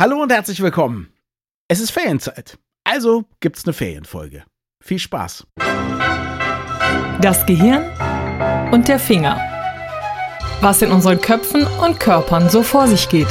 [0.00, 1.12] Hallo und herzlich willkommen.
[1.68, 4.44] Es ist Ferienzeit, also gibt's eine Ferienfolge.
[4.82, 5.46] Viel Spaß.
[7.20, 7.84] Das Gehirn
[8.72, 9.38] und der Finger.
[10.62, 13.28] Was in unseren Köpfen und Körpern so vor sich geht.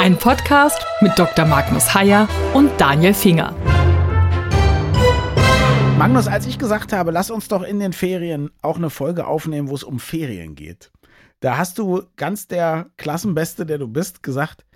[0.00, 1.44] Ein Podcast mit Dr.
[1.44, 3.54] Magnus Heyer und Daniel Finger.
[5.96, 9.68] Magnus, als ich gesagt habe, lass uns doch in den Ferien auch eine Folge aufnehmen,
[9.68, 10.90] wo es um Ferien geht,
[11.38, 14.66] da hast du ganz der Klassenbeste, der du bist, gesagt,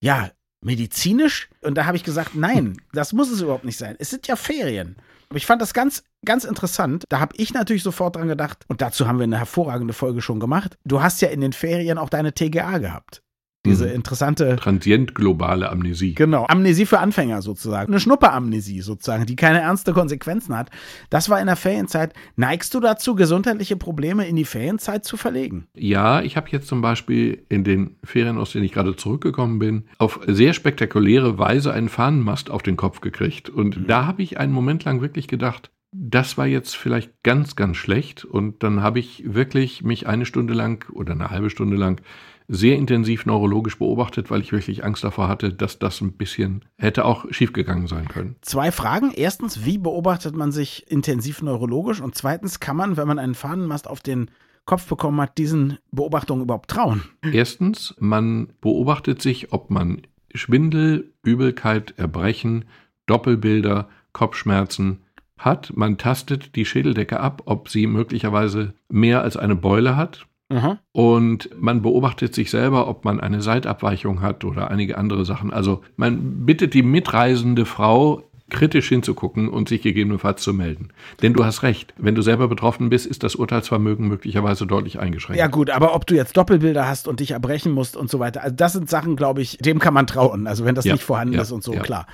[0.00, 0.30] ja,
[0.60, 1.48] medizinisch?
[1.62, 3.96] Und da habe ich gesagt, nein, das muss es überhaupt nicht sein.
[3.98, 4.96] Es sind ja Ferien.
[5.28, 7.04] Aber ich fand das ganz, ganz interessant.
[7.08, 10.40] Da habe ich natürlich sofort dran gedacht, und dazu haben wir eine hervorragende Folge schon
[10.40, 10.78] gemacht.
[10.84, 13.22] Du hast ja in den Ferien auch deine TGA gehabt.
[13.66, 13.94] Diese mhm.
[13.96, 14.56] interessante.
[14.56, 16.14] Transient globale Amnesie.
[16.14, 16.46] Genau.
[16.48, 17.92] Amnesie für Anfänger sozusagen.
[17.92, 20.70] Eine Schnupperamnesie sozusagen, die keine ernste Konsequenzen hat.
[21.10, 22.14] Das war in der Ferienzeit.
[22.36, 25.66] Neigst du dazu, gesundheitliche Probleme in die Ferienzeit zu verlegen?
[25.74, 29.84] Ja, ich habe jetzt zum Beispiel in den Ferien, aus denen ich gerade zurückgekommen bin,
[29.98, 33.50] auf sehr spektakuläre Weise einen Fahnenmast auf den Kopf gekriegt.
[33.50, 33.86] Und mhm.
[33.88, 38.24] da habe ich einen Moment lang wirklich gedacht, das war jetzt vielleicht ganz, ganz schlecht.
[38.24, 42.00] Und dann habe ich wirklich mich eine Stunde lang oder eine halbe Stunde lang
[42.48, 47.04] sehr intensiv neurologisch beobachtet, weil ich wirklich Angst davor hatte, dass das ein bisschen hätte
[47.04, 48.36] auch schiefgegangen sein können.
[48.40, 49.12] Zwei Fragen.
[49.14, 52.00] Erstens, wie beobachtet man sich intensiv neurologisch?
[52.00, 54.30] Und zweitens, kann man, wenn man einen Fahnenmast auf den
[54.64, 57.02] Kopf bekommen hat, diesen Beobachtungen überhaupt trauen?
[57.22, 60.02] Erstens, man beobachtet sich, ob man
[60.34, 62.64] Schwindel, Übelkeit, Erbrechen,
[63.06, 65.00] Doppelbilder, Kopfschmerzen,
[65.38, 65.72] hat.
[65.76, 70.26] Man tastet die Schädeldecke ab, ob sie möglicherweise mehr als eine Beule hat.
[70.50, 70.78] Aha.
[70.92, 75.52] Und man beobachtet sich selber, ob man eine Seitabweichung hat oder einige andere Sachen.
[75.52, 80.88] Also man bittet die mitreisende Frau, kritisch hinzugucken und sich gegebenenfalls zu melden.
[81.22, 85.38] Denn du hast recht, wenn du selber betroffen bist, ist das Urteilsvermögen möglicherweise deutlich eingeschränkt.
[85.38, 88.42] Ja gut, aber ob du jetzt Doppelbilder hast und dich erbrechen musst und so weiter,
[88.42, 90.46] also das sind Sachen, glaube ich, dem kann man trauen.
[90.46, 91.80] Also wenn das ja, nicht vorhanden ja, ist und so, ja.
[91.80, 92.06] klar.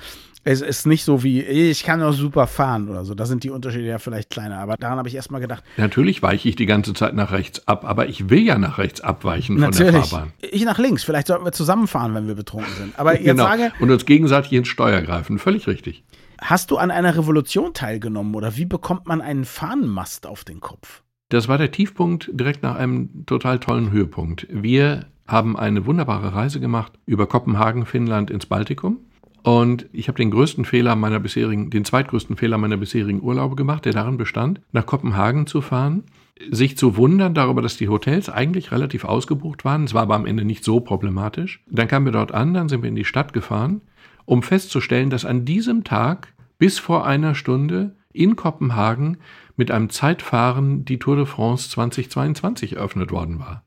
[0.47, 3.15] Es ist nicht so wie, ich kann auch super fahren oder so.
[3.15, 4.59] Da sind die Unterschiede ja vielleicht kleiner.
[4.59, 5.63] Aber daran habe ich erstmal gedacht.
[5.75, 9.01] Natürlich weiche ich die ganze Zeit nach rechts ab, aber ich will ja nach rechts
[9.01, 9.91] abweichen Natürlich.
[9.91, 10.33] von der Fahrbahn.
[10.41, 11.03] Ich nach links.
[11.03, 12.99] Vielleicht sollten wir zusammenfahren, wenn wir betrunken sind.
[12.99, 13.43] Aber jetzt genau.
[13.43, 13.71] sage.
[13.79, 15.39] Und uns gegenseitig ins Steuer greifen.
[15.39, 16.03] Völlig richtig.
[16.39, 21.01] Hast du an einer Revolution teilgenommen oder wie bekommt man einen Fahnenmast auf den Kopf?
[21.29, 24.45] Das war der Tiefpunkt direkt nach einem total tollen Höhepunkt.
[24.51, 28.99] Wir haben eine wunderbare Reise gemacht über Kopenhagen, Finnland ins Baltikum.
[29.45, 33.85] Und ich habe den größten Fehler meiner bisherigen, den zweitgrößten Fehler meiner bisherigen Urlaube gemacht,
[33.85, 36.05] der darin bestand, nach Kopenhagen zu fahren,
[36.49, 39.83] sich zu wundern darüber, dass die Hotels eigentlich relativ ausgebucht waren.
[39.83, 41.63] Es war aber am Ende nicht so problematisch.
[41.69, 43.81] Dann kamen wir dort an, dann sind wir in die Stadt gefahren,
[44.25, 49.17] um festzustellen, dass an diesem Tag bis vor einer Stunde in Kopenhagen
[49.57, 53.63] mit einem Zeitfahren die Tour de France 2022 eröffnet worden war.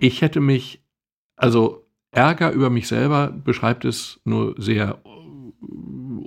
[0.00, 0.82] Ich hätte mich,
[1.36, 1.85] also
[2.16, 4.98] Ärger über mich selber beschreibt es nur sehr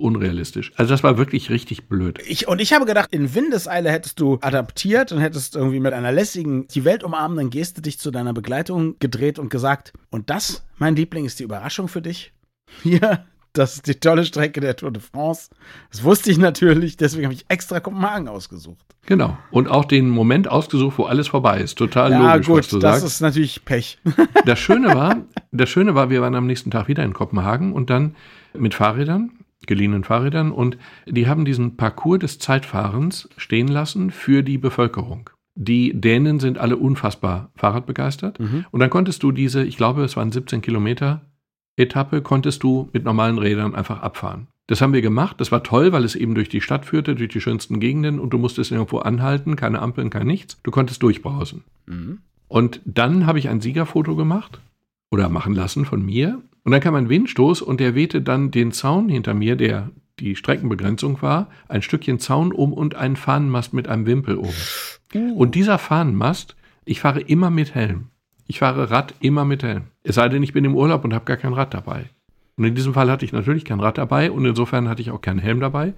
[0.00, 0.72] unrealistisch.
[0.76, 2.20] Also das war wirklich richtig blöd.
[2.26, 6.12] Ich, und ich habe gedacht, in Windeseile hättest du adaptiert und hättest irgendwie mit einer
[6.12, 10.96] lässigen, die Welt umarmenden Geste dich zu deiner Begleitung gedreht und gesagt, und das, mein
[10.96, 12.32] Liebling, ist die Überraschung für dich.
[12.82, 15.50] Hier, das ist die tolle Strecke der Tour de France.
[15.90, 18.84] Das wusste ich natürlich, deswegen habe ich extra Kopenhagen ausgesucht.
[19.06, 19.36] Genau.
[19.50, 21.76] Und auch den Moment ausgesucht, wo alles vorbei ist.
[21.76, 23.14] Total ja, logisch, gut, was du das sagst.
[23.14, 23.98] ist natürlich Pech.
[24.44, 25.16] Das Schöne war,
[25.52, 28.14] das Schöne war, wir waren am nächsten Tag wieder in Kopenhagen und dann
[28.56, 29.32] mit Fahrrädern,
[29.66, 35.30] geliehenen Fahrrädern und die haben diesen Parcours des Zeitfahrens stehen lassen für die Bevölkerung.
[35.54, 38.38] Die Dänen sind alle unfassbar Fahrradbegeistert.
[38.38, 38.64] Mhm.
[38.70, 41.29] Und dann konntest du diese, ich glaube, es waren 17 Kilometer,
[41.76, 44.48] Etappe konntest du mit normalen Rädern einfach abfahren.
[44.66, 45.40] Das haben wir gemacht.
[45.40, 48.30] Das war toll, weil es eben durch die Stadt führte, durch die schönsten Gegenden und
[48.30, 50.58] du musstest irgendwo anhalten, keine Ampeln, kein nichts.
[50.62, 51.64] Du konntest durchbrausen.
[51.86, 52.18] Mhm.
[52.46, 54.60] Und dann habe ich ein Siegerfoto gemacht
[55.10, 56.40] oder machen lassen von mir.
[56.62, 60.36] Und dann kam ein Windstoß und der wehte dann den Zaun hinter mir, der die
[60.36, 64.54] Streckenbegrenzung war, ein Stückchen Zaun um und einen Fahnenmast mit einem Wimpel oben.
[65.14, 65.34] Uh.
[65.34, 66.54] Und dieser Fahnenmast,
[66.84, 68.09] ich fahre immer mit Helm.
[68.50, 69.82] Ich fahre Rad immer mit Helm.
[70.02, 72.06] Es sei denn, ich bin im Urlaub und habe gar kein Rad dabei.
[72.56, 75.20] Und in diesem Fall hatte ich natürlich kein Rad dabei und insofern hatte ich auch
[75.20, 75.94] keinen Helm dabei.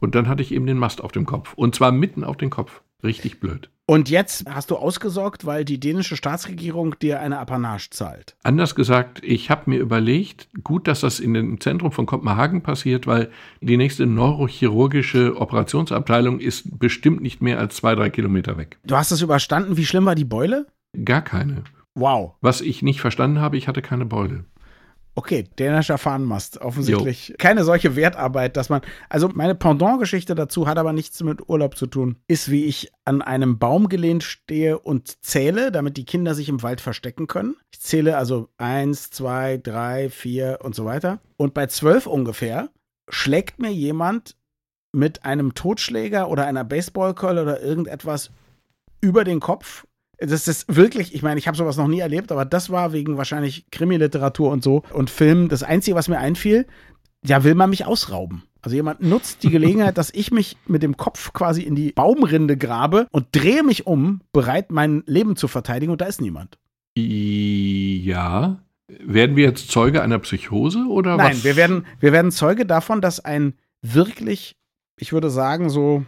[0.00, 1.52] Und dann hatte ich eben den Mast auf dem Kopf.
[1.54, 2.82] Und zwar mitten auf den Kopf.
[3.04, 3.70] Richtig blöd.
[3.86, 8.34] Und jetzt hast du ausgesorgt, weil die dänische Staatsregierung dir eine Apanage zahlt.
[8.42, 13.06] Anders gesagt, ich habe mir überlegt, gut, dass das in dem Zentrum von Kopenhagen passiert,
[13.06, 18.78] weil die nächste neurochirurgische Operationsabteilung ist bestimmt nicht mehr als zwei, drei Kilometer weg.
[18.82, 19.76] Du hast es überstanden.
[19.76, 20.66] Wie schlimm war die Beule?
[21.04, 21.62] Gar keine.
[21.94, 22.34] Wow.
[22.40, 24.44] Was ich nicht verstanden habe, ich hatte keine Beule.
[25.14, 26.62] Okay, dänischer Fahnenmast.
[26.62, 27.34] Offensichtlich jo.
[27.38, 28.80] keine solche Wertarbeit, dass man.
[29.10, 32.16] Also meine Pendant-Geschichte dazu hat aber nichts mit Urlaub zu tun.
[32.28, 36.62] Ist, wie ich an einem Baum gelehnt stehe und zähle, damit die Kinder sich im
[36.62, 37.56] Wald verstecken können.
[37.72, 41.20] Ich zähle also eins, zwei, drei, vier und so weiter.
[41.36, 42.70] Und bei zwölf ungefähr
[43.10, 44.36] schlägt mir jemand
[44.92, 48.30] mit einem Totschläger oder einer Baseballkeule oder irgendetwas
[49.02, 49.84] über den Kopf
[50.26, 53.16] das ist wirklich, ich meine, ich habe sowas noch nie erlebt, aber das war wegen
[53.16, 56.66] wahrscheinlich Krimiliteratur und so und Film das Einzige, was mir einfiel,
[57.24, 58.44] ja, will man mich ausrauben.
[58.60, 62.56] Also jemand nutzt die Gelegenheit, dass ich mich mit dem Kopf quasi in die Baumrinde
[62.56, 66.58] grabe und drehe mich um, bereit, mein Leben zu verteidigen und da ist niemand.
[66.96, 68.62] Ja.
[68.88, 71.44] Werden wir jetzt Zeuge einer Psychose oder Nein, was?
[71.44, 74.56] wir werden, wir werden Zeuge davon, dass ein wirklich,
[74.98, 76.04] ich würde sagen, so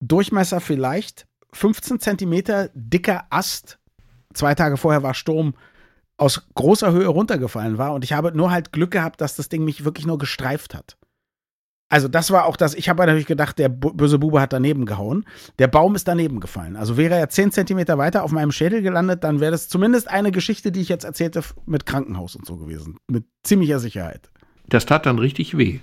[0.00, 3.78] Durchmesser vielleicht 15 Zentimeter dicker Ast,
[4.34, 5.54] zwei Tage vorher war Sturm,
[6.18, 7.92] aus großer Höhe runtergefallen war.
[7.92, 10.96] Und ich habe nur halt Glück gehabt, dass das Ding mich wirklich nur gestreift hat.
[11.88, 15.24] Also das war auch das, ich habe natürlich gedacht, der böse Bube hat daneben gehauen.
[15.60, 16.74] Der Baum ist daneben gefallen.
[16.74, 20.32] Also wäre er 10 Zentimeter weiter auf meinem Schädel gelandet, dann wäre das zumindest eine
[20.32, 22.98] Geschichte, die ich jetzt erzählte, mit Krankenhaus und so gewesen.
[23.08, 24.30] Mit ziemlicher Sicherheit.
[24.68, 25.78] Das tat dann richtig weh.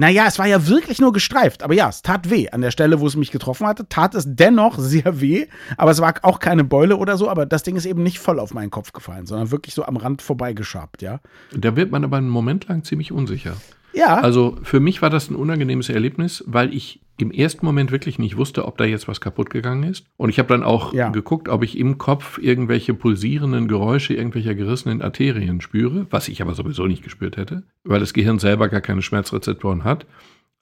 [0.00, 2.48] Naja, es war ja wirklich nur gestreift, aber ja, es tat weh.
[2.50, 5.46] An der Stelle, wo es mich getroffen hatte, tat es dennoch sehr weh,
[5.76, 8.38] aber es war auch keine Beule oder so, aber das Ding ist eben nicht voll
[8.38, 11.18] auf meinen Kopf gefallen, sondern wirklich so am Rand vorbeigeschabt, ja.
[11.52, 13.56] Da wird man aber einen Moment lang ziemlich unsicher.
[13.92, 14.18] Ja.
[14.18, 18.36] Also für mich war das ein unangenehmes Erlebnis, weil ich im ersten Moment wirklich nicht
[18.36, 20.06] wusste, ob da jetzt was kaputt gegangen ist.
[20.16, 21.10] Und ich habe dann auch ja.
[21.10, 26.54] geguckt, ob ich im Kopf irgendwelche pulsierenden Geräusche irgendwelcher gerissenen Arterien spüre, was ich aber
[26.54, 30.06] sowieso nicht gespürt hätte, weil das Gehirn selber gar keine Schmerzrezeptoren hat.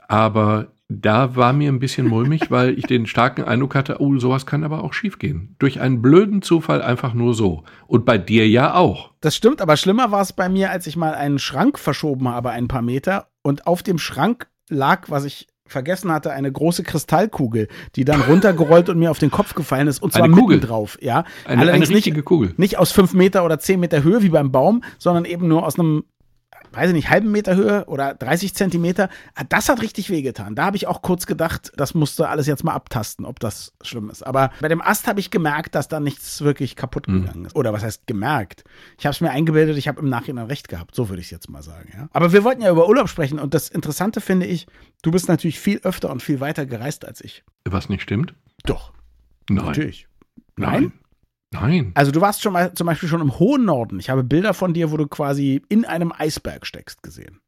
[0.09, 4.47] Aber da war mir ein bisschen mulmig, weil ich den starken Eindruck hatte, oh, sowas
[4.47, 5.57] kann aber auch schiefgehen.
[5.59, 7.65] Durch einen blöden Zufall einfach nur so.
[7.87, 9.11] Und bei dir ja auch.
[9.21, 12.51] Das stimmt, aber schlimmer war es bei mir, als ich mal einen Schrank verschoben habe,
[12.51, 17.69] ein paar Meter, und auf dem Schrank lag, was ich vergessen hatte, eine große Kristallkugel,
[17.97, 20.99] die dann runtergerollt und mir auf den Kopf gefallen ist und zwar eine Kugel drauf,
[21.01, 21.25] ja.
[21.45, 22.55] Eine, Allerdings eine richtige nicht, Kugel.
[22.57, 25.79] Nicht aus fünf Meter oder zehn Meter Höhe wie beim Baum, sondern eben nur aus
[25.79, 26.05] einem
[26.77, 29.09] weiß ich nicht, halben Meter Höhe oder 30 Zentimeter.
[29.35, 30.55] Ah, das hat richtig wehgetan.
[30.55, 34.11] Da habe ich auch kurz gedacht, das musste alles jetzt mal abtasten, ob das schlimm
[34.11, 34.23] ist.
[34.23, 37.23] Aber bei dem Ast habe ich gemerkt, dass da nichts wirklich kaputt mhm.
[37.23, 37.57] gegangen ist.
[37.57, 38.65] Oder was heißt gemerkt?
[38.99, 40.95] Ich habe es mir eingebildet, ich habe im Nachhinein recht gehabt.
[40.95, 41.91] So würde ich es jetzt mal sagen.
[41.95, 42.09] Ja?
[42.13, 44.67] Aber wir wollten ja über Urlaub sprechen und das Interessante finde ich,
[45.03, 47.45] du bist natürlich viel öfter und viel weiter gereist als ich.
[47.65, 48.35] Was nicht stimmt?
[48.65, 48.93] Doch.
[49.49, 49.65] Nein.
[49.65, 50.09] Natürlich.
[50.57, 50.73] Nein?
[50.73, 50.93] Nein?
[51.53, 51.93] Nein.
[51.95, 54.01] Also du warst schon mal zum Beispiel schon im hohen Norden.
[54.01, 57.41] Ich habe Bilder von dir, wo du quasi in einem Eisberg steckst, gesehen.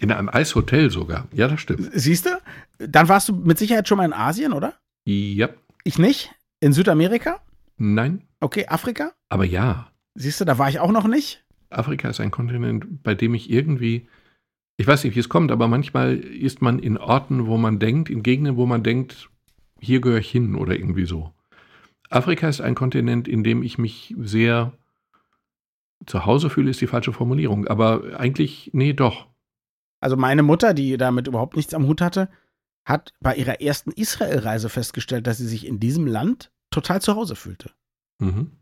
[0.00, 1.28] In einem Eishotel sogar.
[1.32, 1.90] Ja, das stimmt.
[1.94, 2.30] Siehst du?
[2.78, 4.74] Dann warst du mit Sicherheit schon mal in Asien, oder?
[5.06, 5.48] Ja.
[5.84, 6.32] Ich nicht?
[6.60, 7.40] In Südamerika?
[7.76, 8.22] Nein.
[8.40, 9.12] Okay, Afrika?
[9.28, 9.90] Aber ja.
[10.14, 11.44] Siehst du, da war ich auch noch nicht.
[11.70, 14.08] Afrika ist ein Kontinent, bei dem ich irgendwie,
[14.76, 18.10] ich weiß nicht, wie es kommt, aber manchmal ist man in Orten, wo man denkt,
[18.10, 19.30] in Gegenden, wo man denkt,
[19.80, 21.32] hier gehöre ich hin oder irgendwie so.
[22.10, 24.72] Afrika ist ein Kontinent, in dem ich mich sehr
[26.06, 27.66] zu Hause fühle, ist die falsche Formulierung.
[27.66, 29.26] Aber eigentlich, nee, doch.
[30.00, 32.28] Also meine Mutter, die damit überhaupt nichts am Hut hatte,
[32.84, 37.34] hat bei ihrer ersten Israel-Reise festgestellt, dass sie sich in diesem Land total zu Hause
[37.34, 37.70] fühlte.
[38.18, 38.52] Mhm.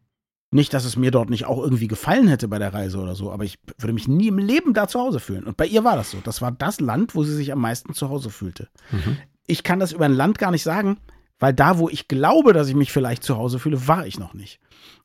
[0.50, 3.32] Nicht, dass es mir dort nicht auch irgendwie gefallen hätte bei der Reise oder so,
[3.32, 5.44] aber ich würde mich nie im Leben da zu Hause fühlen.
[5.44, 6.19] Und bei ihr war das so.
[6.23, 8.69] Das war das Land, wo sie sich am meisten zu Hause fühlte.
[8.93, 9.17] Mhm.
[9.47, 10.99] Ich kann das über ein Land gar nicht sagen,
[11.38, 14.34] weil da, wo ich glaube, dass ich mich vielleicht zu Hause fühle, war ich noch
[14.34, 14.60] nicht.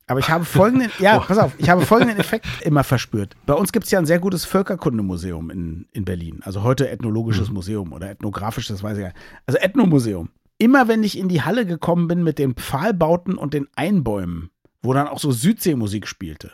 [0.07, 3.35] Aber ich habe folgenden, ja, pass auf, ich habe folgenden Effekt immer verspürt.
[3.45, 6.39] Bei uns gibt es ja ein sehr gutes Völkerkundemuseum in, in Berlin.
[6.43, 7.55] Also heute Ethnologisches mhm.
[7.55, 9.19] Museum oder ethnografisches, weiß ich gar nicht.
[9.45, 10.29] Also Ethnomuseum.
[10.57, 14.49] Immer wenn ich in die Halle gekommen bin mit den Pfahlbauten und den Einbäumen,
[14.81, 16.51] wo dann auch so Südseemusik spielte.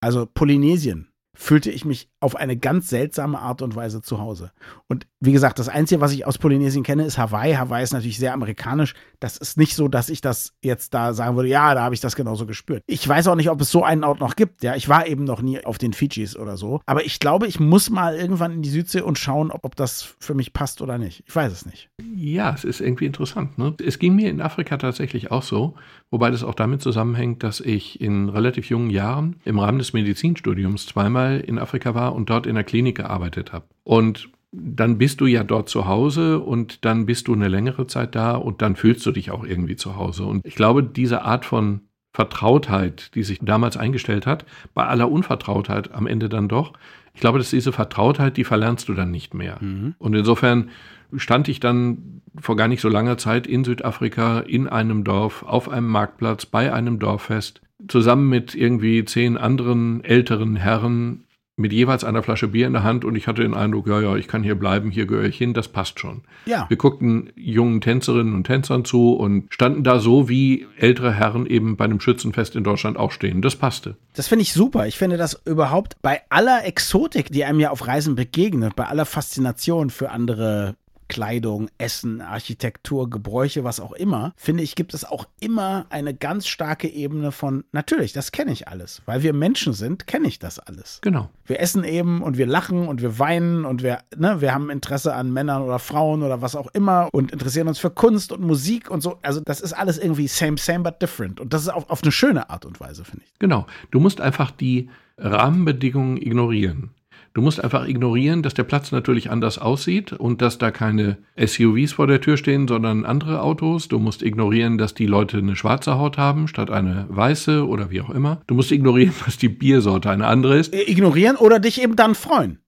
[0.00, 4.52] Also Polynesien, fühlte ich mich auf eine ganz seltsame Art und Weise zu Hause.
[4.88, 7.54] Und wie gesagt, das Einzige, was ich aus Polynesien kenne, ist Hawaii.
[7.54, 8.94] Hawaii ist natürlich sehr amerikanisch.
[9.20, 12.00] Das ist nicht so, dass ich das jetzt da sagen würde, ja, da habe ich
[12.00, 12.82] das genauso gespürt.
[12.86, 14.62] Ich weiß auch nicht, ob es so einen Ort noch gibt.
[14.62, 16.80] Ja, ich war eben noch nie auf den Fidschis oder so.
[16.86, 20.14] Aber ich glaube, ich muss mal irgendwann in die Südsee und schauen, ob, ob das
[20.20, 21.24] für mich passt oder nicht.
[21.26, 21.90] Ich weiß es nicht.
[22.14, 23.58] Ja, es ist irgendwie interessant.
[23.58, 23.74] Ne?
[23.84, 25.74] Es ging mir in Afrika tatsächlich auch so,
[26.14, 30.86] wobei das auch damit zusammenhängt, dass ich in relativ jungen Jahren im Rahmen des Medizinstudiums
[30.86, 33.64] zweimal in Afrika war und dort in der Klinik gearbeitet habe.
[33.82, 38.14] Und dann bist du ja dort zu Hause und dann bist du eine längere Zeit
[38.14, 40.24] da und dann fühlst du dich auch irgendwie zu Hause.
[40.24, 41.80] Und ich glaube, diese Art von
[42.12, 46.74] Vertrautheit, die sich damals eingestellt hat, bei aller Unvertrautheit am Ende dann doch,
[47.14, 49.58] ich glaube, dass diese Vertrautheit, die verlernst du dann nicht mehr.
[49.60, 49.94] Mhm.
[49.98, 50.70] Und insofern
[51.16, 55.68] stand ich dann vor gar nicht so langer Zeit in Südafrika in einem Dorf, auf
[55.68, 61.24] einem Marktplatz, bei einem Dorffest, zusammen mit irgendwie zehn anderen älteren Herren
[61.56, 64.16] mit jeweils einer Flasche Bier in der Hand und ich hatte den Eindruck, ja, ja,
[64.16, 66.22] ich kann hier bleiben, hier gehöre ich hin, das passt schon.
[66.46, 66.66] Ja.
[66.68, 71.76] Wir guckten jungen Tänzerinnen und Tänzern zu und standen da so, wie ältere Herren eben
[71.76, 73.40] bei einem Schützenfest in Deutschland auch stehen.
[73.40, 73.96] Das passte.
[74.14, 74.86] Das finde ich super.
[74.86, 79.06] Ich finde das überhaupt bei aller Exotik, die einem ja auf Reisen begegnet, bei aller
[79.06, 80.74] Faszination für andere
[81.08, 86.46] Kleidung, Essen, Architektur, Gebräuche, was auch immer, finde ich, gibt es auch immer eine ganz
[86.46, 89.02] starke Ebene von, natürlich, das kenne ich alles.
[89.06, 91.00] Weil wir Menschen sind, kenne ich das alles.
[91.02, 91.30] Genau.
[91.44, 95.14] Wir essen eben und wir lachen und wir weinen und wir, ne, wir haben Interesse
[95.14, 98.90] an Männern oder Frauen oder was auch immer und interessieren uns für Kunst und Musik
[98.90, 99.18] und so.
[99.22, 101.40] Also das ist alles irgendwie same, same, but different.
[101.40, 103.38] Und das ist auf, auf eine schöne Art und Weise, finde ich.
[103.38, 103.66] Genau.
[103.90, 106.90] Du musst einfach die Rahmenbedingungen ignorieren.
[107.34, 111.92] Du musst einfach ignorieren, dass der Platz natürlich anders aussieht und dass da keine SUVs
[111.92, 113.88] vor der Tür stehen, sondern andere Autos.
[113.88, 118.00] Du musst ignorieren, dass die Leute eine schwarze Haut haben statt eine weiße oder wie
[118.02, 118.40] auch immer.
[118.46, 120.72] Du musst ignorieren, dass die Biersorte eine andere ist.
[120.72, 122.60] Äh, Ignorieren oder dich eben dann freuen.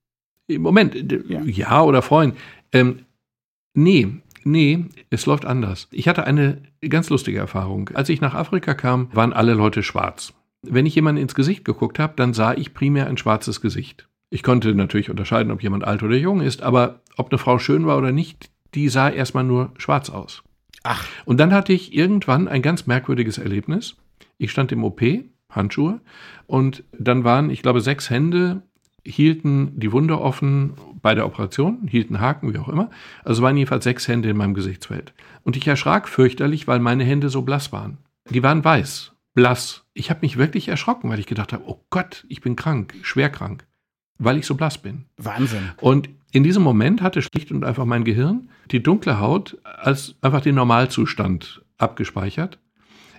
[0.49, 1.41] Moment, d- Ja.
[1.43, 2.33] ja, oder freuen.
[2.73, 2.99] Ähm,
[3.73, 4.07] nee,
[4.43, 5.87] nee, es läuft anders.
[5.91, 7.89] Ich hatte eine ganz lustige Erfahrung.
[7.93, 10.33] Als ich nach Afrika kam, waren alle Leute schwarz.
[10.61, 14.06] Wenn ich jemanden ins Gesicht geguckt habe, dann sah ich primär ein schwarzes Gesicht.
[14.29, 17.85] Ich konnte natürlich unterscheiden, ob jemand alt oder jung ist, aber ob eine Frau schön
[17.85, 20.43] war oder nicht, die sah erstmal nur schwarz aus.
[20.83, 23.95] Ach, Und dann hatte ich irgendwann ein ganz merkwürdiges Erlebnis.
[24.37, 25.01] Ich stand im OP,
[25.49, 25.99] Handschuhe,
[26.45, 28.61] und dann waren, ich glaube, sechs Hände,
[29.05, 32.89] hielten die Wunde offen bei der Operation, hielten Haken, wie auch immer.
[33.23, 35.13] Also waren jedenfalls sechs Hände in meinem Gesichtsfeld.
[35.43, 37.97] Und ich erschrak fürchterlich, weil meine Hände so blass waren.
[38.29, 39.85] Die waren weiß, blass.
[39.93, 43.29] Ich habe mich wirklich erschrocken, weil ich gedacht habe, oh Gott, ich bin krank, schwer
[43.29, 43.65] krank,
[44.19, 45.05] weil ich so blass bin.
[45.17, 45.71] Wahnsinn.
[45.81, 50.41] Und in diesem Moment hatte schlicht und einfach mein Gehirn die dunkle Haut als einfach
[50.41, 52.59] den Normalzustand abgespeichert.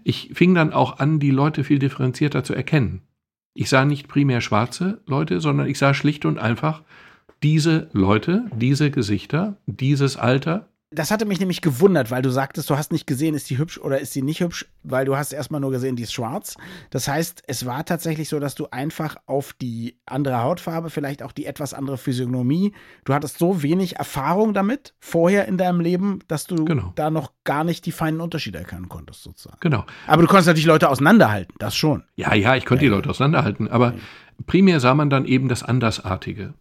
[0.05, 3.03] Ich fing dann auch an, die Leute viel differenzierter zu erkennen.
[3.55, 6.83] Ich sah nicht primär schwarze Leute, sondern ich sah schlicht und einfach
[7.43, 10.69] diese Leute, diese Gesichter, dieses Alter.
[10.91, 13.77] Das hatte mich nämlich gewundert, weil du sagtest, du hast nicht gesehen, ist die hübsch
[13.77, 16.57] oder ist sie nicht hübsch, weil du hast erstmal nur gesehen, die ist schwarz.
[16.89, 21.33] Das heißt, es war tatsächlich so, dass du einfach auf die andere Hautfarbe, vielleicht auch
[21.33, 22.73] die etwas andere Physiognomie,
[23.05, 26.93] du hattest so wenig Erfahrung damit vorher in deinem Leben, dass du Genau.
[26.95, 29.59] da noch gar nicht die feinen Unterschiede erkennen konntest, sozusagen.
[29.61, 29.85] Genau.
[30.07, 32.05] Aber du konntest natürlich Leute auseinanderhalten, das schon.
[32.17, 33.93] Ja, ja, ich konnte die Leute auseinanderhalten, aber
[34.47, 36.55] primär sah man dann eben das Andersartige.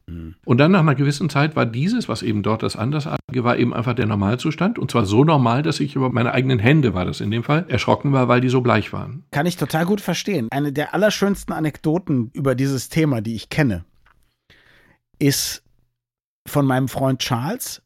[0.46, 3.74] Und dann nach einer gewissen Zeit war dieses, was eben dort das Andersartige war, eben
[3.74, 4.80] einfach der Normalzustand.
[4.80, 7.66] Und zwar so normal, dass ich über meine eigenen Hände, war das in dem Fall,
[7.68, 9.24] erschrocken war, weil die so bleich waren.
[9.32, 10.48] Kann ich total gut verstehen.
[10.52, 13.86] Eine der allerschönsten Anekdoten über dieses Thema, die ich kenne,
[15.20, 15.64] ist
[16.48, 17.82] von meinem Freund Charles.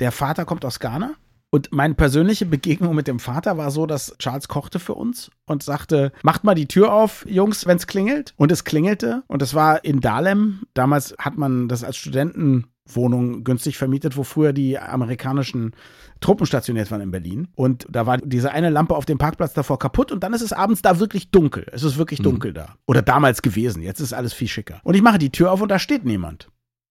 [0.00, 1.14] Der Vater kommt aus Ghana.
[1.54, 5.62] Und meine persönliche Begegnung mit dem Vater war so, dass Charles kochte für uns und
[5.62, 8.34] sagte, macht mal die Tür auf, Jungs, wenn es klingelt.
[8.36, 9.22] Und es klingelte.
[9.28, 10.62] Und es war in Dahlem.
[10.74, 15.76] Damals hat man das als Studentenwohnung günstig vermietet, wo früher die amerikanischen
[16.18, 17.46] Truppen stationiert waren in Berlin.
[17.54, 20.52] Und da war diese eine Lampe auf dem Parkplatz davor kaputt und dann ist es
[20.52, 21.66] abends da wirklich dunkel.
[21.70, 22.74] Es ist wirklich dunkel da.
[22.88, 23.80] Oder damals gewesen.
[23.80, 24.80] Jetzt ist alles viel schicker.
[24.82, 26.48] Und ich mache die Tür auf und da steht niemand.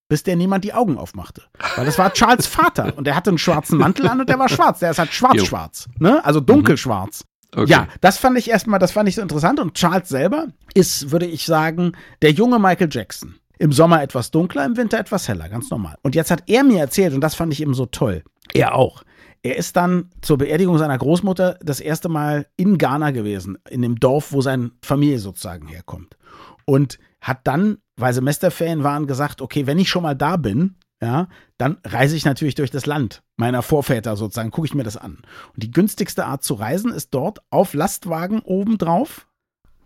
[0.09, 1.43] Bis der niemand die Augen aufmachte.
[1.75, 4.49] Weil das war Charles Vater und der hatte einen schwarzen Mantel an und der war
[4.49, 4.79] schwarz.
[4.79, 5.87] Der ist halt schwarz-schwarz.
[5.97, 6.23] Ne?
[6.23, 7.25] Also dunkelschwarz.
[7.55, 7.69] Okay.
[7.69, 9.59] Ja, das fand ich erstmal, das fand ich so interessant.
[9.59, 13.35] Und Charles selber ist, würde ich sagen, der junge Michael Jackson.
[13.59, 15.95] Im Sommer etwas dunkler, im Winter etwas heller, ganz normal.
[16.01, 19.03] Und jetzt hat er mir erzählt, und das fand ich eben so toll, er auch.
[19.43, 23.99] Er ist dann zur Beerdigung seiner Großmutter das erste Mal in Ghana gewesen, in dem
[23.99, 26.17] Dorf, wo seine Familie sozusagen herkommt.
[26.65, 31.27] Und hat dann, weil Semesterferien waren, gesagt, okay, wenn ich schon mal da bin, ja,
[31.57, 35.17] dann reise ich natürlich durch das Land meiner Vorväter sozusagen, gucke ich mir das an.
[35.53, 39.27] Und die günstigste Art zu reisen ist dort auf Lastwagen obendrauf,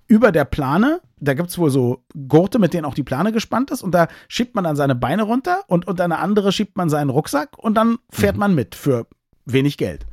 [0.07, 1.01] über der Plane.
[1.19, 3.83] Da gibt es wohl so Gurte, mit denen auch die Plane gespannt ist.
[3.83, 7.09] Und da schiebt man dann seine Beine runter und unter eine andere schiebt man seinen
[7.09, 9.07] Rucksack und dann fährt man mit für
[9.45, 10.05] wenig Geld.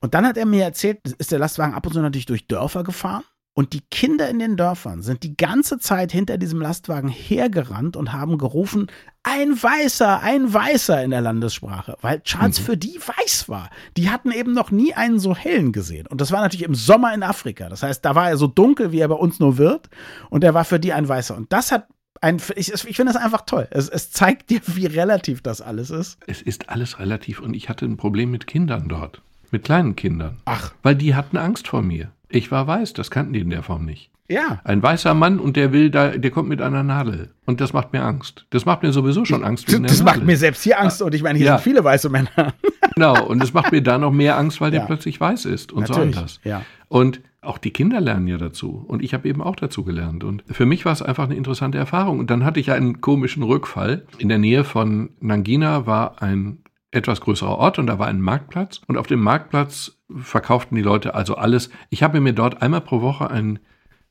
[0.00, 2.84] Und dann hat er mir erzählt, ist der Lastwagen ab und zu natürlich durch Dörfer
[2.84, 3.24] gefahren.
[3.56, 8.12] Und die Kinder in den Dörfern sind die ganze Zeit hinter diesem Lastwagen hergerannt und
[8.12, 8.88] haben gerufen,
[9.22, 13.70] ein Weißer, ein Weißer in der Landessprache, weil Charles für die weiß war.
[13.96, 16.08] Die hatten eben noch nie einen so hellen gesehen.
[16.08, 17.68] Und das war natürlich im Sommer in Afrika.
[17.68, 19.88] Das heißt, da war er so dunkel, wie er bei uns nur wird.
[20.30, 21.36] Und er war für die ein Weißer.
[21.36, 21.86] Und das hat
[22.20, 23.68] ein, ich, ich finde das einfach toll.
[23.70, 26.18] Es, es zeigt dir, wie relativ das alles ist.
[26.26, 29.22] Es ist alles relativ und ich hatte ein Problem mit Kindern dort.
[29.50, 30.38] Mit kleinen Kindern.
[30.46, 30.72] Ach.
[30.82, 32.10] Weil die hatten Angst vor mir.
[32.34, 34.10] Ich war weiß, das kannten die in der Form nicht.
[34.28, 34.60] Ja.
[34.64, 37.34] Ein weißer Mann und der will da, der kommt mit einer Nadel.
[37.44, 38.46] Und das macht mir Angst.
[38.50, 40.26] Das macht mir sowieso schon Angst wegen der Das macht Nadel.
[40.26, 41.02] mir selbst hier Angst.
[41.02, 41.58] Und ich meine, hier Ja.
[41.58, 42.28] sind viele weiße Männer.
[42.96, 44.86] Genau, und es macht mir da noch mehr Angst, weil der Ja.
[44.86, 46.40] plötzlich weiß ist und so Natürlich, anders.
[46.44, 46.62] ja.
[46.86, 48.84] Und auch die Kinder lernen ja dazu.
[48.86, 50.22] Und ich habe eben auch dazu gelernt.
[50.22, 52.20] Und für mich war es einfach eine interessante Erfahrung.
[52.20, 54.06] Und dann hatte ich einen komischen Rückfall.
[54.18, 56.58] In der Nähe von Nangina war ein
[56.92, 58.80] etwas größerer Ort und da war ein Marktplatz.
[58.86, 61.70] Und auf dem Marktplatz verkauften die Leute also alles.
[61.90, 63.58] Ich habe mir dort einmal pro Woche einen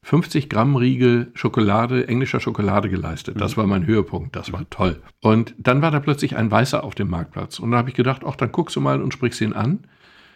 [0.04, 3.40] 50 Gramm Riegel Schokolade, englischer Schokolade geleistet.
[3.40, 3.62] Das mhm.
[3.62, 4.36] war mein Höhepunkt.
[4.36, 5.02] Das war toll.
[5.22, 7.60] Und dann war da plötzlich ein Weißer auf dem Marktplatz.
[7.60, 9.88] Und da habe ich gedacht, ach, dann guckst du mal und sprichst ihn an.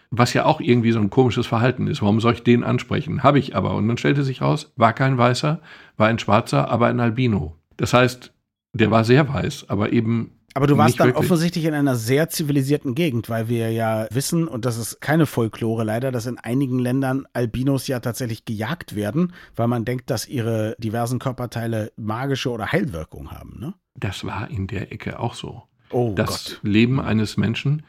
[0.09, 2.01] Was ja auch irgendwie so ein komisches Verhalten ist.
[2.01, 3.23] Warum soll ich den ansprechen?
[3.23, 3.75] Habe ich aber.
[3.75, 5.59] Und dann stellte sich raus, war kein Weißer,
[5.97, 7.57] war ein Schwarzer, aber ein Albino.
[7.75, 8.33] Das heißt,
[8.71, 11.23] der war sehr weiß, aber eben aber du warst dann wirklich.
[11.23, 15.83] offensichtlich in einer sehr zivilisierten Gegend, weil wir ja wissen, und das ist keine Folklore
[15.83, 20.75] leider, dass in einigen Ländern Albinos ja tatsächlich gejagt werden, weil man denkt, dass ihre
[20.79, 23.59] diversen Körperteile magische oder Heilwirkung haben.
[23.59, 23.75] Ne?
[23.93, 25.61] Das war in der Ecke auch so.
[25.91, 26.59] Oh, das Gott.
[26.63, 27.83] Leben eines Menschen,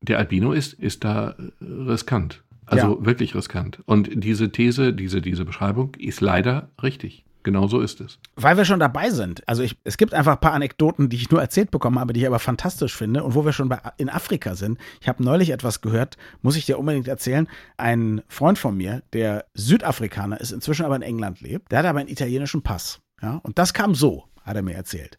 [0.00, 2.44] der Albino ist, ist da riskant.
[2.66, 3.04] Also ja.
[3.04, 3.80] wirklich riskant.
[3.84, 7.24] Und diese These, diese, diese Beschreibung ist leider richtig.
[7.42, 8.18] Genau so ist es.
[8.36, 9.46] Weil wir schon dabei sind.
[9.48, 12.20] Also ich, es gibt einfach ein paar Anekdoten, die ich nur erzählt bekommen habe, die
[12.20, 13.24] ich aber fantastisch finde.
[13.24, 16.66] Und wo wir schon bei, in Afrika sind, ich habe neulich etwas gehört, muss ich
[16.66, 17.48] dir unbedingt erzählen.
[17.76, 22.00] Ein Freund von mir, der Südafrikaner ist, inzwischen aber in England lebt, der hat aber
[22.00, 23.00] einen italienischen Pass.
[23.20, 23.40] Ja?
[23.42, 25.18] Und das kam so, hat er mir erzählt.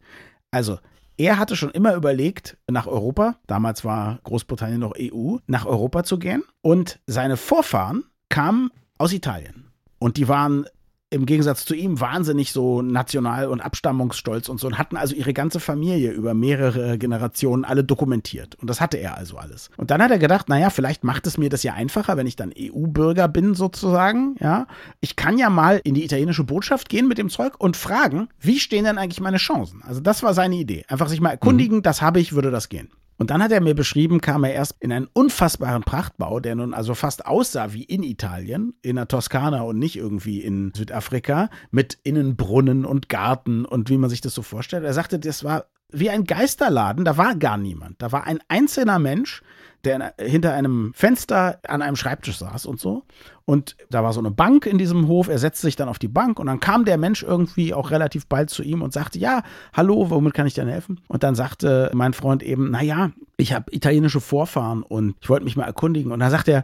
[0.52, 0.80] Also
[1.18, 6.18] er hatte schon immer überlegt, nach Europa, damals war Großbritannien noch EU, nach Europa zu
[6.18, 6.44] gehen.
[6.62, 9.72] Und seine Vorfahren kamen aus Italien.
[10.00, 10.66] Und die waren
[11.14, 15.34] im Gegensatz zu ihm wahnsinnig so national und abstammungsstolz und so und hatten also ihre
[15.34, 18.56] ganze Familie über mehrere Generationen alle dokumentiert.
[18.56, 19.70] Und das hatte er also alles.
[19.78, 22.36] Und dann hat er gedacht, naja, vielleicht macht es mir das ja einfacher, wenn ich
[22.36, 24.68] dann EU-Bürger bin sozusagen, ja.
[25.02, 28.60] Ich kann ja mal in die italienische Botschaft gehen mit dem Zeug und fragen, wie
[28.60, 29.82] stehen denn eigentlich meine Chancen?
[29.84, 30.84] Also das war seine Idee.
[30.88, 31.84] Einfach sich mal erkundigen, mhm.
[31.84, 32.90] das habe ich, würde das gehen.
[33.18, 36.74] Und dann hat er mir beschrieben, kam er erst in einen unfassbaren Prachtbau, der nun
[36.74, 41.98] also fast aussah wie in Italien, in der Toskana und nicht irgendwie in Südafrika, mit
[42.04, 44.84] Innenbrunnen und Garten und wie man sich das so vorstellt.
[44.84, 48.02] Er sagte, das war wie ein Geisterladen, da war gar niemand.
[48.02, 49.44] Da war ein einzelner Mensch,
[49.84, 53.04] der hinter einem Fenster an einem Schreibtisch saß und so.
[53.46, 55.28] Und da war so eine Bank in diesem Hof.
[55.28, 58.28] Er setzte sich dann auf die Bank und dann kam der Mensch irgendwie auch relativ
[58.28, 61.02] bald zu ihm und sagte, ja, hallo, womit kann ich dir helfen?
[61.08, 65.58] Und dann sagte mein Freund eben, naja, ich habe italienische Vorfahren und ich wollte mich
[65.58, 66.12] mal erkundigen.
[66.12, 66.64] Und dann sagt er,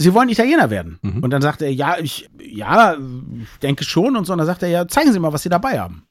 [0.00, 1.00] Sie wollen Italiener werden.
[1.02, 1.24] Mhm.
[1.24, 2.96] Und dann sagt er, ja, ich, ja,
[3.62, 4.32] denke schon und so.
[4.32, 6.06] Und dann sagt er, ja, zeigen Sie mal, was Sie dabei haben.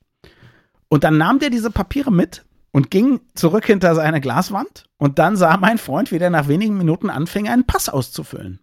[0.89, 2.45] Und dann nahm der diese Papiere mit
[2.77, 4.83] und ging zurück hinter seine Glaswand.
[4.97, 8.59] Und dann sah mein Freund, wie der nach wenigen Minuten anfing, einen Pass auszufüllen.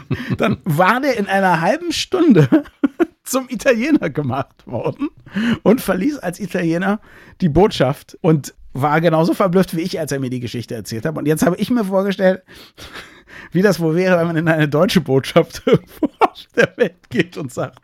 [0.38, 2.48] dann war der in einer halben Stunde
[3.24, 5.08] zum Italiener gemacht worden
[5.62, 7.00] und verließ als Italiener
[7.40, 11.16] die Botschaft und war genauso verblüfft wie ich, als er mir die Geschichte erzählt hat.
[11.16, 12.42] Und jetzt habe ich mir vorgestellt,
[13.52, 15.62] wie das wohl wäre, wenn man in eine deutsche Botschaft
[16.18, 17.78] auf der Welt geht und sagt,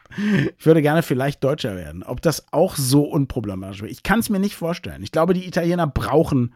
[0.56, 2.02] ich würde gerne vielleicht Deutscher werden.
[2.02, 3.90] Ob das auch so unproblematisch wäre.
[3.90, 5.02] Ich kann es mir nicht vorstellen.
[5.02, 6.54] Ich glaube, die Italiener brauchen,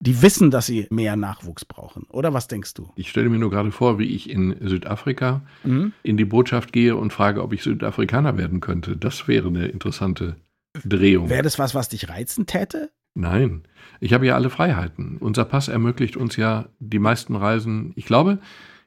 [0.00, 2.04] die wissen, dass sie mehr Nachwuchs brauchen.
[2.10, 2.90] Oder was denkst du?
[2.96, 5.92] Ich stelle mir nur gerade vor, wie ich in Südafrika mhm.
[6.02, 8.96] in die Botschaft gehe und frage, ob ich Südafrikaner werden könnte.
[8.96, 10.36] Das wäre eine interessante
[10.84, 11.28] Drehung.
[11.28, 12.90] Wäre das was, was dich reizen täte?
[13.14, 13.62] Nein,
[14.00, 15.18] ich habe ja alle Freiheiten.
[15.18, 17.92] Unser Pass ermöglicht uns ja die meisten Reisen.
[17.96, 18.38] Ich glaube,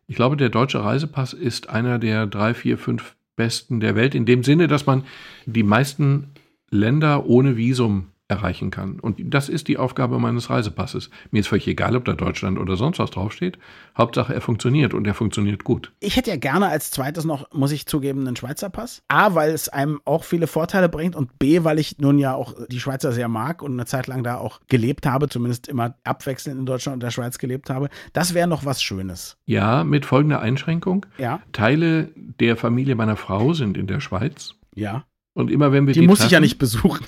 [0.08, 4.26] ich glaube, der deutsche Reisepass ist einer der drei, vier, fünf besten der Welt, in
[4.26, 5.04] dem Sinne, dass man
[5.46, 6.32] die meisten
[6.70, 9.00] Länder ohne Visum erreichen kann.
[9.00, 11.10] Und das ist die Aufgabe meines Reisepasses.
[11.32, 13.60] Mir ist völlig egal, ob da Deutschland oder sonst was draufsteht.
[13.98, 15.92] Hauptsache, er funktioniert und er funktioniert gut.
[16.00, 19.04] Ich hätte ja gerne als zweites noch, muss ich zugeben, einen Schweizer Pass.
[19.10, 22.56] A, weil es einem auch viele Vorteile bringt und B, weil ich nun ja auch
[22.70, 26.60] die Schweizer sehr mag und eine Zeit lang da auch gelebt habe, zumindest immer abwechselnd
[26.60, 27.90] in Deutschland und der Schweiz gelebt habe.
[28.14, 29.38] Das wäre noch was Schönes.
[29.46, 31.06] Ja, mit folgender Einschränkung.
[31.18, 31.42] Ja.
[31.52, 34.56] Teile der Familie meiner Frau sind in der Schweiz.
[34.76, 35.06] Ja.
[35.34, 37.06] Und immer wenn wir die, die muss treffen, ich ja nicht besuchen.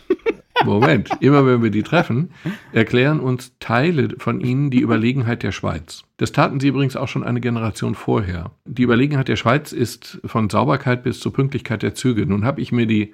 [0.66, 2.32] Moment, immer wenn wir die treffen,
[2.72, 6.04] erklären uns Teile von ihnen die Überlegenheit der Schweiz.
[6.18, 8.52] Das taten sie übrigens auch schon eine Generation vorher.
[8.66, 12.26] Die Überlegenheit der Schweiz ist von Sauberkeit bis zur Pünktlichkeit der Züge.
[12.26, 13.14] Nun habe ich mir die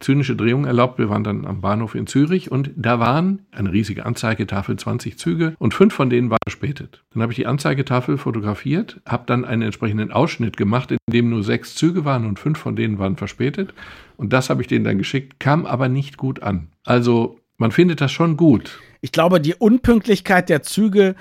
[0.00, 0.98] zynische Drehung erlaubt.
[0.98, 5.54] Wir waren dann am Bahnhof in Zürich und da waren eine riesige Anzeigetafel, 20 Züge
[5.58, 7.02] und fünf von denen waren verspätet.
[7.12, 11.44] Dann habe ich die Anzeigetafel fotografiert, habe dann einen entsprechenden Ausschnitt gemacht, in dem nur
[11.44, 13.74] sechs Züge waren und fünf von denen waren verspätet.
[14.16, 16.68] Und das habe ich denen dann geschickt, kam aber nicht gut an.
[16.84, 18.80] Also man findet das schon gut.
[19.00, 21.14] Ich glaube, die Unpünktlichkeit der Züge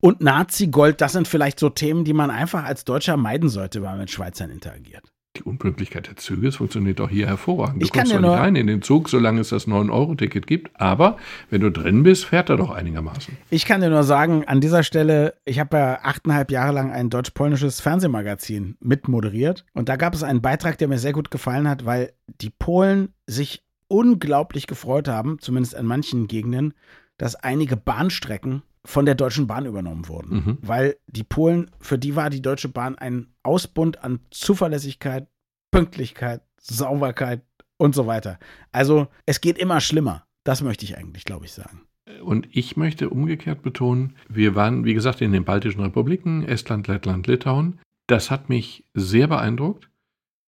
[0.00, 3.90] und Nazi-Gold, das sind vielleicht so Themen, die man einfach als Deutscher meiden sollte, wenn
[3.90, 5.02] man mit Schweizern interagiert.
[5.38, 7.80] Die Unpünktlichkeit der Züge, es funktioniert auch hier hervorragend.
[7.80, 10.70] Du Ich kommst doch nicht rein in den Zug, solange es das 9-Euro-Ticket gibt.
[10.80, 11.16] Aber
[11.48, 13.36] wenn du drin bist, fährt er doch einigermaßen.
[13.50, 17.08] Ich kann dir nur sagen, an dieser Stelle, ich habe ja achteinhalb Jahre lang ein
[17.08, 19.64] deutsch-polnisches Fernsehmagazin mitmoderiert.
[19.74, 23.14] Und da gab es einen Beitrag, der mir sehr gut gefallen hat, weil die Polen
[23.26, 26.74] sich unglaublich gefreut haben, zumindest in manchen Gegenden,
[27.16, 30.34] dass einige Bahnstrecken von der Deutschen Bahn übernommen wurden.
[30.34, 30.58] Mhm.
[30.62, 35.28] Weil die Polen, für die war die Deutsche Bahn ein Ausbund an Zuverlässigkeit,
[35.70, 37.42] Pünktlichkeit, Sauberkeit
[37.76, 38.38] und so weiter.
[38.72, 40.24] Also es geht immer schlimmer.
[40.44, 41.82] Das möchte ich eigentlich, glaube ich, sagen.
[42.22, 47.26] Und ich möchte umgekehrt betonen, wir waren, wie gesagt, in den baltischen Republiken, Estland, Lettland,
[47.26, 47.80] Litauen.
[48.06, 49.90] Das hat mich sehr beeindruckt.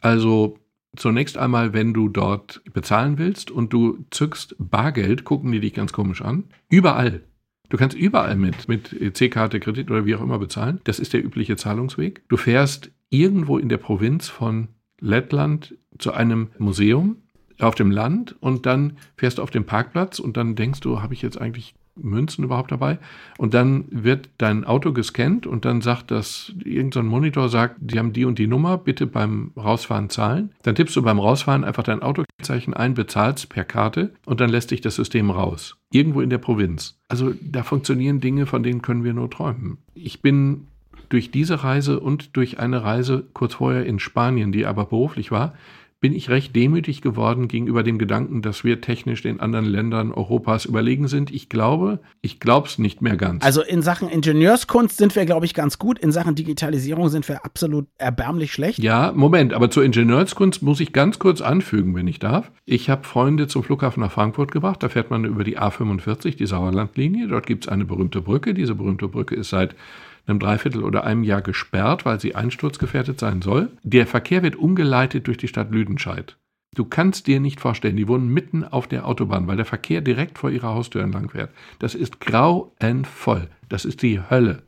[0.00, 0.58] Also
[0.96, 5.92] zunächst einmal, wenn du dort bezahlen willst und du zückst Bargeld, gucken die dich ganz
[5.92, 6.44] komisch an.
[6.68, 7.22] Überall.
[7.70, 10.80] Du kannst überall mit, mit C-Karte, Kredit oder wie auch immer bezahlen.
[10.84, 12.22] Das ist der übliche Zahlungsweg.
[12.28, 14.68] Du fährst irgendwo in der Provinz von
[15.00, 17.16] Lettland zu einem Museum
[17.58, 21.14] auf dem Land und dann fährst du auf den Parkplatz und dann denkst du, habe
[21.14, 22.98] ich jetzt eigentlich Münzen überhaupt dabei?
[23.38, 28.12] Und dann wird dein Auto gescannt und dann sagt das, irgendein Monitor sagt, die haben
[28.12, 30.52] die und die Nummer, bitte beim Rausfahren zahlen.
[30.62, 34.70] Dann tippst du beim Rausfahren einfach dein Autokennzeichen ein, bezahlst per Karte und dann lässt
[34.70, 35.76] dich das System raus.
[35.92, 36.98] Irgendwo in der Provinz.
[37.08, 39.78] Also da funktionieren Dinge, von denen können wir nur träumen.
[39.94, 40.66] Ich bin
[41.10, 45.54] durch diese Reise und durch eine Reise kurz vorher in Spanien, die aber beruflich war,
[46.00, 50.64] bin ich recht demütig geworden gegenüber dem Gedanken, dass wir technisch den anderen Ländern Europas
[50.64, 51.30] überlegen sind.
[51.30, 53.44] Ich glaube, ich glaube es nicht mehr ganz.
[53.44, 55.98] Also in Sachen Ingenieurskunst sind wir, glaube ich, ganz gut.
[55.98, 58.78] In Sachen Digitalisierung sind wir absolut erbärmlich schlecht.
[58.78, 62.50] ja, Moment, aber zur Ingenieurskunst muss ich ganz kurz anfügen, wenn ich darf.
[62.64, 64.82] Ich habe Freunde zum Flughafen nach Frankfurt gebracht.
[64.82, 67.28] Da fährt man über die A45, die Sauerlandlinie.
[67.28, 68.54] Dort gibt es eine berühmte Brücke.
[68.54, 69.74] Diese berühmte Brücke ist seit
[70.26, 73.70] einem Dreiviertel oder einem Jahr gesperrt, weil sie einsturzgefährdet sein soll.
[73.82, 76.36] Der Verkehr wird umgeleitet durch die Stadt Lüdenscheid.
[76.74, 80.38] Du kannst dir nicht vorstellen, die wohnen mitten auf der Autobahn, weil der Verkehr direkt
[80.38, 81.50] vor ihrer Haustür entlang fährt.
[81.80, 83.48] Das ist grauenvoll.
[83.68, 84.62] Das ist die Hölle.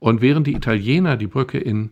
[0.00, 1.90] Und während die Italiener die Brücke in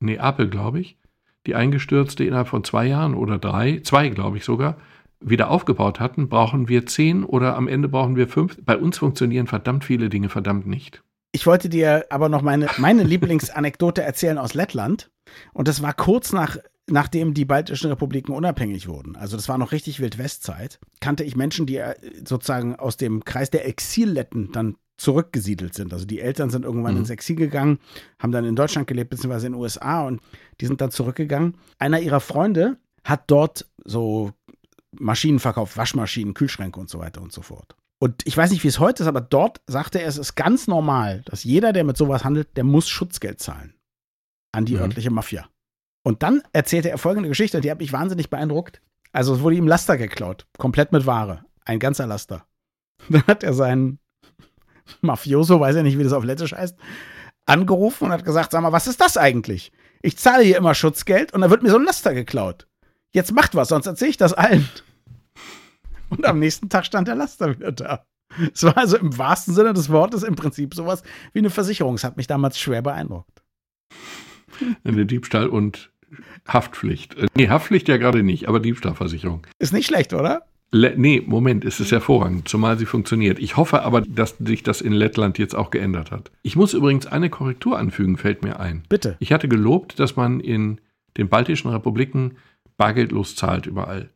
[0.00, 0.98] Neapel, glaube ich,
[1.46, 4.76] die eingestürzte innerhalb von zwei Jahren oder drei, zwei glaube ich sogar,
[5.20, 8.58] wieder aufgebaut hatten, brauchen wir zehn oder am Ende brauchen wir fünf.
[8.64, 11.02] Bei uns funktionieren verdammt viele Dinge verdammt nicht.
[11.32, 15.10] Ich wollte dir aber noch meine, meine Lieblingsanekdote erzählen aus Lettland.
[15.54, 19.16] Und das war kurz nach, nachdem die baltischen Republiken unabhängig wurden.
[19.16, 20.78] Also das war noch richtig Wildwestzeit.
[21.00, 21.94] Kannte ich Menschen, die äh,
[22.26, 25.92] sozusagen aus dem Kreis der Exilletten dann zurückgesiedelt sind.
[25.94, 27.00] Also die Eltern sind irgendwann Mhm.
[27.00, 27.78] ins Exil gegangen,
[28.18, 30.20] haben dann in Deutschland gelebt, beziehungsweise in den USA und
[30.60, 31.56] die sind dann zurückgegangen.
[31.78, 34.32] Einer ihrer Freunde hat dort so
[34.92, 37.74] Maschinen verkauft, Waschmaschinen, Kühlschränke und so weiter und so fort.
[38.02, 40.66] Und ich weiß nicht, wie es heute ist, aber dort sagte er, es ist ganz
[40.66, 43.74] normal, dass jeder, der mit sowas handelt, der muss Schutzgeld zahlen
[44.50, 44.80] an die Mhm.
[44.80, 45.46] örtliche Mafia.
[46.04, 48.82] Und dann erzählte er folgende Geschichte, die hat mich wahnsinnig beeindruckt.
[49.12, 52.44] Also es wurde ihm Laster geklaut, komplett mit Ware, ein ganzer Laster.
[53.08, 54.00] Dann hat er seinen
[55.00, 56.76] Mafioso, weiß ja nicht, wie das auf Lettisch heißt,
[57.46, 59.70] angerufen und hat gesagt, sag mal, was ist das eigentlich?
[60.02, 62.66] Ich zahle hier immer Schutzgeld und da wird mir so ein Laster geklaut.
[63.12, 64.68] Jetzt macht was, sonst erzähle ich das allen.
[66.12, 68.04] Und am nächsten Tag stand der Laster wieder da.
[68.52, 71.94] Es war also im wahrsten Sinne des Wortes im Prinzip sowas wie eine Versicherung.
[71.94, 73.42] Es hat mich damals schwer beeindruckt.
[74.84, 75.90] Eine Diebstahl und
[76.46, 77.14] Haftpflicht.
[77.16, 79.46] Äh, Nee, Haftpflicht ja gerade nicht, aber Diebstahlversicherung.
[79.58, 80.42] Ist nicht schlecht, oder?
[80.70, 83.38] Le nee, Moment, es ist hervorragend, zumal sie funktioniert.
[83.38, 86.30] Ich hoffe aber, dass sich das in Lettland jetzt auch geändert hat.
[86.42, 88.82] Ich muss übrigens eine Korrektur anfügen, fällt mir ein.
[88.88, 89.16] Bitte.
[89.18, 90.80] Ich hatte gelobt, dass man in
[91.18, 92.36] den baltischen Republiken
[92.76, 94.10] bargeldlos zahlt überall.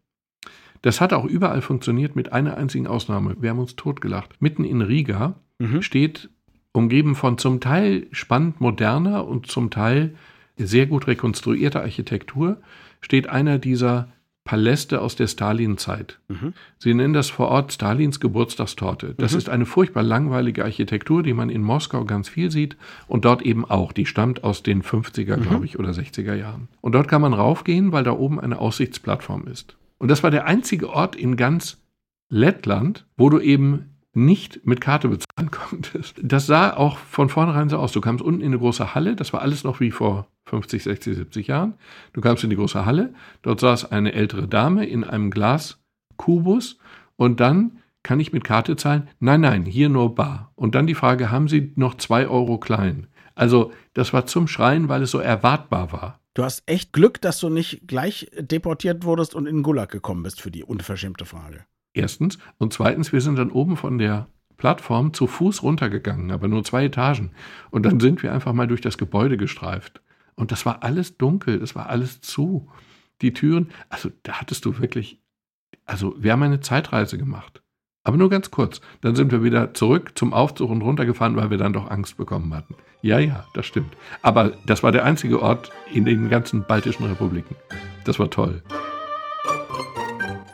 [0.87, 3.35] Das hat auch überall funktioniert mit einer einzigen Ausnahme.
[3.40, 4.40] Wir haben uns totgelacht.
[4.40, 5.83] Mitten in Riga Mhm.
[5.83, 6.31] steht,
[6.70, 10.14] umgeben von zum Teil spannend moderner und zum Teil
[10.57, 12.59] sehr gut rekonstruierter Architektur,
[13.01, 14.07] steht einer dieser
[14.44, 16.20] Paläste aus der Stalinzeit.
[16.29, 16.53] Mhm.
[16.79, 19.14] Sie nennen das vor Ort Stalins Geburtstagstorte.
[19.18, 19.38] Das Mhm.
[19.38, 22.77] ist eine furchtbar langweilige Architektur, die man in Moskau ganz viel sieht
[23.09, 23.90] und dort eben auch.
[23.92, 25.42] Die stammt aus den 50er, Mhm.
[25.42, 26.68] glaube ich, oder 60er Jahren.
[26.81, 29.77] Und dort kann man raufgehen, weil da oben eine Aussichtsplattform ist.
[29.99, 31.83] Und das war der einzige Ort in ganz
[32.29, 36.17] Lettland, wo du eben nicht mit Karte bezahlen konntest.
[36.23, 37.93] Das sah auch von vornherein so aus.
[37.93, 41.17] Du kamst unten in eine große Halle, das war alles noch wie vor 50, 60,
[41.17, 41.75] 70 Jahren.
[42.13, 46.79] Du kamst in die große Halle, dort saß eine ältere Dame in einem Glaskubus
[47.17, 49.09] und dann kann ich mit Karte zahlen?
[49.19, 50.53] Nein, nein, hier nur bar.
[50.55, 53.09] Und dann die Frage, haben Sie noch zwei Euro klein?
[53.35, 56.21] Also das war zum Schreien, weil es so erwartbar war.
[56.37, 60.42] Du hast echt Glück, dass du nicht gleich deportiert wurdest und in Gulag gekommen bist
[60.42, 61.64] für die unverschämte Frage.
[61.94, 62.37] Erstens.
[62.59, 66.85] Und zweitens, wir sind dann oben von der Plattform zu Fuß runtergegangen, aber nur zwei
[66.85, 67.31] Etagen.
[67.70, 70.03] Und dann sind wir einfach mal durch das Gebäude gestreift.
[70.35, 72.68] Und das war alles dunkel, das war alles zu.
[73.22, 75.22] Die Türen, also da hattest du wirklich,
[75.87, 77.62] also wir haben eine Zeitreise gemacht.
[78.05, 78.83] Aber nur ganz kurz.
[79.01, 82.53] Dann sind wir wieder zurück zum Aufzug und runtergefahren, weil wir dann doch Angst bekommen
[82.53, 82.77] hatten.
[83.07, 83.97] Ja, ja, das stimmt.
[84.23, 87.55] Aber das war der einzige Ort in den ganzen baltischen Republiken.
[88.05, 88.62] Das war toll.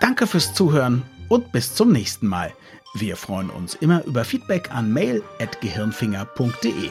[0.00, 2.52] Danke fürs Zuhören und bis zum nächsten Mal.
[2.94, 6.90] Wir freuen uns immer über Feedback an mail.gehirnfinger.de.